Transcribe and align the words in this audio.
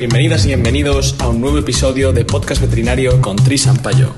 bienvenidas 0.00 0.46
y 0.46 0.48
bienvenidos 0.48 1.14
a 1.18 1.28
un 1.28 1.42
nuevo 1.42 1.58
episodio 1.58 2.10
de 2.10 2.24
Podcast 2.24 2.62
Veterinario 2.62 3.20
con 3.20 3.36
Tris 3.36 3.66
Ampayo. 3.66 4.14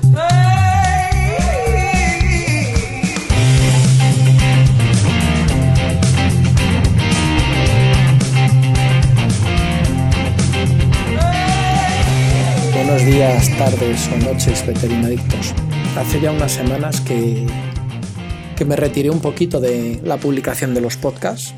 Buenos 12.73 13.05
días, 13.05 13.49
tardes 13.57 14.07
o 14.07 14.17
noches, 14.23 14.65
veterinadictos. 14.65 15.53
Hace 15.97 16.21
ya 16.21 16.31
unas 16.31 16.53
semanas 16.53 17.01
que, 17.01 17.45
que 18.55 18.63
me 18.63 18.77
retiré 18.77 19.09
un 19.09 19.19
poquito 19.19 19.59
de 19.59 19.99
la 20.01 20.15
publicación 20.15 20.73
de 20.73 20.79
los 20.79 20.95
podcasts. 20.95 21.53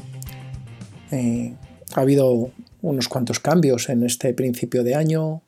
Eh, 1.12 1.54
ha 1.94 2.02
habido 2.02 2.50
unos 2.86 3.08
cuantos 3.08 3.40
cambios 3.40 3.90
en 3.90 4.04
este 4.04 4.34
principio 4.34 4.84
de 4.84 4.94
año, 4.94 5.42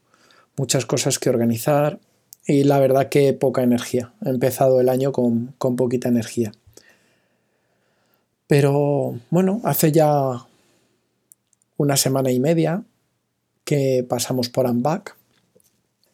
muchas 0.56 0.88
cosas 0.88 1.20
que 1.20 1.30
organizar 1.30 2.00
y 2.48 2.64
la 2.64 2.80
verdad 2.80 3.10
que 3.10 3.32
poca 3.34 3.62
energía. 3.62 4.14
He 4.26 4.30
empezado 4.30 4.82
el 4.82 4.90
año 4.90 5.12
con, 5.12 5.54
con 5.60 5.76
poquita 5.76 6.10
energía. 6.10 6.52
Pero 8.48 9.20
bueno, 9.30 9.62
hace 9.64 9.92
ya 9.92 10.48
una 11.78 11.96
semana 11.96 12.32
y 12.32 12.40
media 12.40 12.84
que 13.66 14.04
pasamos 14.08 14.50
por 14.50 14.66
Unback 14.66 15.16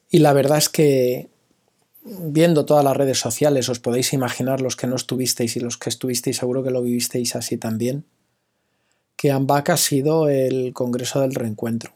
y 0.09 0.19
la 0.19 0.33
verdad 0.33 0.57
es 0.57 0.67
que 0.67 1.29
viendo 2.03 2.65
todas 2.65 2.83
las 2.83 2.97
redes 2.97 3.19
sociales 3.19 3.69
os 3.69 3.79
podéis 3.79 4.11
imaginar 4.11 4.59
los 4.59 4.75
que 4.75 4.87
no 4.87 4.97
estuvisteis 4.97 5.55
y 5.55 5.61
los 5.61 5.77
que 5.77 5.89
estuvisteis 5.89 6.37
seguro 6.37 6.63
que 6.63 6.71
lo 6.71 6.81
vivisteis 6.81 7.35
así 7.37 7.55
también 7.57 8.03
que 9.23 9.31
AMBAC 9.31 9.69
ha 9.69 9.77
sido 9.77 10.27
el 10.27 10.73
Congreso 10.73 11.21
del 11.21 11.33
Reencuentro. 11.33 11.93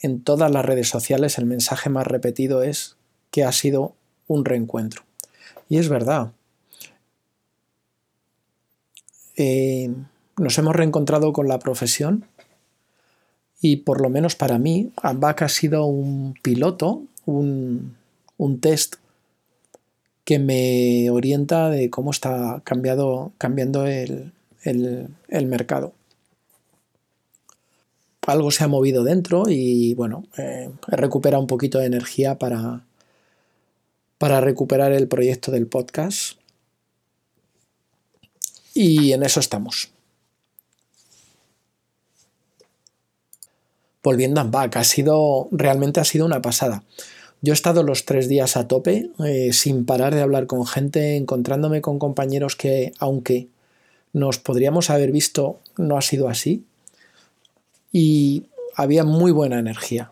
En 0.00 0.22
todas 0.22 0.52
las 0.52 0.64
redes 0.64 0.88
sociales 0.88 1.36
el 1.36 1.46
mensaje 1.46 1.90
más 1.90 2.06
repetido 2.06 2.62
es 2.62 2.94
que 3.32 3.42
ha 3.42 3.50
sido 3.50 3.96
un 4.28 4.44
reencuentro. 4.44 5.02
Y 5.68 5.78
es 5.78 5.88
verdad. 5.88 6.30
Eh, 9.34 9.92
nos 10.36 10.56
hemos 10.58 10.76
reencontrado 10.76 11.32
con 11.32 11.48
la 11.48 11.58
profesión 11.58 12.24
y 13.60 13.78
por 13.78 14.00
lo 14.00 14.10
menos 14.10 14.36
para 14.36 14.60
mí 14.60 14.92
AMBAC 15.02 15.42
ha 15.42 15.48
sido 15.48 15.86
un 15.86 16.34
piloto, 16.40 17.02
un, 17.26 17.96
un 18.36 18.60
test 18.60 18.94
que 20.24 20.38
me 20.38 21.10
orienta 21.10 21.68
de 21.68 21.90
cómo 21.90 22.12
está 22.12 22.62
cambiado, 22.64 23.32
cambiando 23.38 23.88
el, 23.88 24.30
el, 24.62 25.46
mercado. 25.46 25.94
Algo 28.26 28.50
se 28.50 28.64
ha 28.64 28.68
movido 28.68 29.04
dentro 29.04 29.44
y 29.48 29.94
bueno, 29.94 30.26
eh, 30.36 30.70
he 30.92 30.96
recuperado 30.96 31.40
un 31.40 31.46
poquito 31.46 31.78
de 31.78 31.86
energía 31.86 32.38
para, 32.38 32.84
para 34.18 34.40
recuperar 34.40 34.92
el 34.92 35.08
proyecto 35.08 35.50
del 35.50 35.66
podcast. 35.66 36.38
Y 38.74 39.12
en 39.12 39.22
eso 39.22 39.40
estamos. 39.40 39.90
Volviendo 44.02 44.40
a 44.40 44.44
Back, 44.44 44.76
ha 44.76 44.84
sido, 44.84 45.48
realmente 45.50 46.00
ha 46.00 46.04
sido 46.04 46.26
una 46.26 46.40
pasada. 46.40 46.84
Yo 47.40 47.52
he 47.52 47.54
estado 47.54 47.82
los 47.82 48.04
tres 48.04 48.28
días 48.28 48.56
a 48.56 48.66
tope, 48.66 49.10
eh, 49.24 49.52
sin 49.52 49.84
parar 49.84 50.14
de 50.14 50.22
hablar 50.22 50.46
con 50.46 50.66
gente, 50.66 51.16
encontrándome 51.16 51.80
con 51.80 51.98
compañeros 51.98 52.56
que, 52.56 52.92
aunque 52.98 53.48
nos 54.18 54.38
podríamos 54.38 54.90
haber 54.90 55.12
visto, 55.12 55.58
no 55.76 55.96
ha 55.96 56.02
sido 56.02 56.28
así. 56.28 56.64
Y 57.92 58.46
había 58.74 59.04
muy 59.04 59.32
buena 59.32 59.58
energía. 59.58 60.10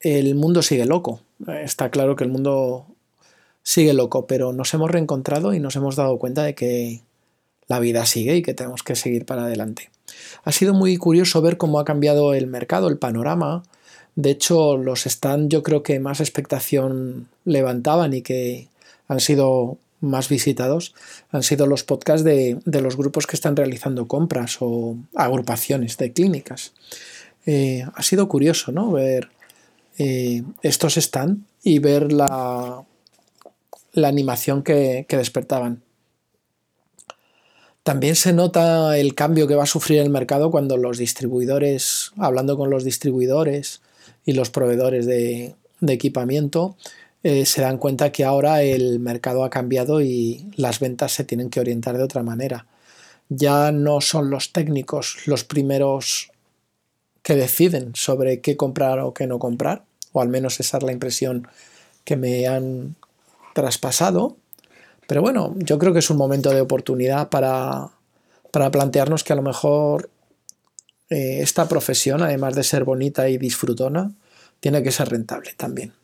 El 0.00 0.34
mundo 0.34 0.62
sigue 0.62 0.86
loco. 0.86 1.20
Está 1.46 1.90
claro 1.90 2.16
que 2.16 2.24
el 2.24 2.30
mundo 2.30 2.86
sigue 3.62 3.92
loco, 3.92 4.26
pero 4.26 4.52
nos 4.52 4.72
hemos 4.72 4.90
reencontrado 4.90 5.52
y 5.52 5.60
nos 5.60 5.76
hemos 5.76 5.96
dado 5.96 6.18
cuenta 6.18 6.42
de 6.42 6.54
que 6.54 7.02
la 7.68 7.78
vida 7.78 8.06
sigue 8.06 8.36
y 8.36 8.42
que 8.42 8.54
tenemos 8.54 8.82
que 8.82 8.96
seguir 8.96 9.26
para 9.26 9.44
adelante. 9.44 9.90
Ha 10.44 10.52
sido 10.52 10.74
muy 10.74 10.96
curioso 10.96 11.40
ver 11.42 11.56
cómo 11.56 11.78
ha 11.78 11.84
cambiado 11.84 12.34
el 12.34 12.46
mercado, 12.46 12.88
el 12.88 12.98
panorama. 12.98 13.62
De 14.16 14.30
hecho, 14.30 14.76
los 14.76 15.02
stands 15.02 15.48
yo 15.50 15.62
creo 15.62 15.82
que 15.82 16.00
más 16.00 16.20
expectación 16.20 17.28
levantaban 17.44 18.12
y 18.12 18.22
que 18.22 18.68
han 19.06 19.20
sido 19.20 19.78
más 20.00 20.28
visitados 20.28 20.94
han 21.30 21.42
sido 21.42 21.66
los 21.66 21.84
podcasts 21.84 22.24
de, 22.24 22.58
los 22.64 22.96
grupos 22.96 23.26
que 23.26 23.36
están 23.36 23.56
realizando 23.56 24.08
compras 24.08 24.58
o 24.60 24.96
agrupaciones 25.14 25.96
de 25.98 26.12
clínicas. 26.12 26.72
Eh, 27.46 27.84
ha 27.94 28.02
sido 28.02 28.28
curioso, 28.28 28.72
¿no? 28.72 28.90
Ver 28.92 29.28
eh, 29.98 30.42
estos 30.62 30.96
están 30.96 31.46
y 31.62 31.78
ver 31.78 32.12
la, 32.12 32.84
la 33.92 34.08
animación 34.08 34.62
que, 34.62 35.06
que 35.08 35.16
despertaban. 35.16 35.82
También 37.82 38.14
se 38.14 38.32
nota 38.32 38.98
el 38.98 39.14
cambio 39.14 39.46
que 39.46 39.54
va 39.54 39.64
a 39.64 39.66
sufrir 39.66 40.00
el 40.00 40.10
mercado 40.10 40.50
cuando 40.50 40.76
los 40.76 40.98
distribuidores, 40.98 42.12
hablando 42.18 42.56
con 42.56 42.70
los 42.70 42.84
distribuidores 42.84 43.80
y 44.24 44.34
los 44.34 44.50
proveedores 44.50 45.06
de, 45.06 45.54
de 45.80 45.92
equipamiento, 45.92 46.76
eh, 47.22 47.44
se 47.44 47.60
dan 47.60 47.76
cuenta 47.76 48.12
que 48.12 48.24
ahora 48.24 48.62
el 48.62 48.98
mercado 48.98 49.44
ha 49.44 49.50
cambiado 49.50 50.00
y 50.00 50.46
las 50.56 50.80
ventas 50.80 51.12
se 51.12 51.24
tienen 51.24 51.50
que 51.50 51.60
orientar 51.60 51.98
de 51.98 52.04
otra 52.04 52.22
manera. 52.22 52.66
Ya 53.28 53.72
no 53.72 54.00
son 54.00 54.30
los 54.30 54.52
técnicos 54.52 55.18
los 55.26 55.44
primeros 55.44 56.30
que 57.22 57.36
deciden 57.36 57.94
sobre 57.94 58.40
qué 58.40 58.56
comprar 58.56 59.00
o 59.00 59.12
qué 59.12 59.26
no 59.26 59.38
comprar, 59.38 59.84
o 60.12 60.22
al 60.22 60.28
menos 60.28 60.58
esa 60.60 60.78
es 60.78 60.82
la 60.82 60.92
impresión 60.92 61.46
que 62.04 62.16
me 62.16 62.46
han 62.48 62.96
traspasado. 63.54 64.36
Pero 65.06 65.20
bueno, 65.20 65.54
yo 65.58 65.78
creo 65.78 65.92
que 65.92 65.98
es 65.98 66.10
un 66.10 66.16
momento 66.16 66.50
de 66.50 66.60
oportunidad 66.62 67.28
para, 67.28 67.90
plantearnos 68.50 69.24
que 69.24 69.32
a 69.32 69.36
lo 69.36 69.42
mejor 69.42 70.08
eh, 71.10 71.40
esta 71.42 71.68
profesión, 71.68 72.22
además 72.22 72.54
de 72.54 72.64
ser 72.64 72.84
bonita 72.84 73.28
y 73.28 73.36
disfrutona, 73.36 74.12
tiene 74.60 74.82
que 74.82 74.92
ser 74.92 75.08
rentable 75.10 75.52
también. 75.56 75.99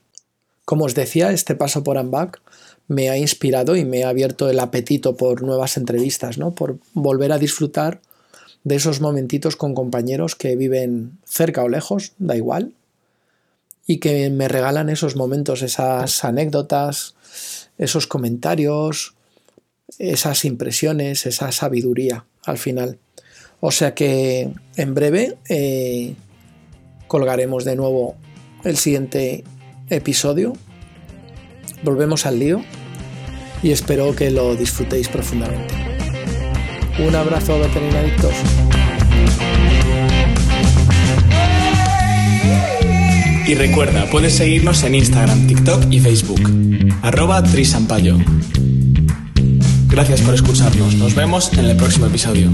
Como 0.66 0.84
os 0.84 0.94
decía, 0.94 1.30
este 1.30 1.54
paso 1.54 1.84
por 1.84 1.96
Ambac 1.96 2.42
me 2.88 3.08
ha 3.08 3.16
inspirado 3.16 3.76
y 3.76 3.84
me 3.84 4.02
ha 4.04 4.08
abierto 4.08 4.50
el 4.50 4.58
apetito 4.58 5.16
por 5.16 5.42
nuevas 5.42 5.76
entrevistas, 5.76 6.38
¿no? 6.38 6.54
por 6.54 6.78
volver 6.92 7.32
a 7.32 7.38
disfrutar 7.38 8.00
de 8.64 8.74
esos 8.74 9.00
momentitos 9.00 9.54
con 9.54 9.74
compañeros 9.74 10.34
que 10.34 10.56
viven 10.56 11.18
cerca 11.24 11.62
o 11.62 11.68
lejos, 11.68 12.12
da 12.18 12.36
igual, 12.36 12.72
y 13.86 13.98
que 13.98 14.28
me 14.28 14.48
regalan 14.48 14.88
esos 14.88 15.14
momentos, 15.14 15.62
esas 15.62 16.24
anécdotas, 16.24 17.14
esos 17.78 18.08
comentarios, 18.08 19.14
esas 20.00 20.44
impresiones, 20.44 21.26
esa 21.26 21.52
sabiduría 21.52 22.24
al 22.44 22.58
final. 22.58 22.98
O 23.60 23.70
sea 23.70 23.94
que 23.94 24.50
en 24.74 24.94
breve 24.94 25.38
eh, 25.48 26.16
colgaremos 27.06 27.64
de 27.64 27.76
nuevo 27.76 28.16
el 28.64 28.76
siguiente 28.76 29.44
episodio. 29.88 30.52
Volvemos 31.82 32.26
al 32.26 32.38
lío 32.38 32.62
y 33.62 33.70
espero 33.70 34.14
que 34.14 34.30
lo 34.30 34.54
disfrutéis 34.56 35.08
profundamente. 35.08 35.74
Un 36.98 37.14
abrazo 37.14 37.58
veterinarios. 37.58 38.34
Y 43.46 43.54
recuerda, 43.54 44.06
puedes 44.10 44.34
seguirnos 44.34 44.82
en 44.82 44.96
Instagram, 44.96 45.46
TikTok 45.46 45.84
y 45.90 46.00
Facebook. 46.00 46.40
Arroba 47.02 47.42
Trisampayo. 47.44 48.18
Gracias 49.88 50.20
por 50.22 50.34
escucharnos. 50.34 50.94
Nos 50.96 51.14
vemos 51.14 51.52
en 51.52 51.66
el 51.66 51.76
próximo 51.76 52.06
episodio. 52.06 52.50